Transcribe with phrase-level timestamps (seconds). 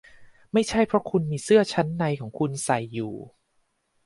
[0.53, 3.13] ไม่ใช่เพราะคุณมีเสื้อชั้นในของคุณใส่อยู่